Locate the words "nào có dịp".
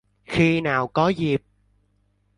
0.61-1.43